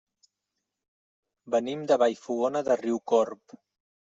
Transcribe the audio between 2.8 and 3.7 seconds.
Riucorb.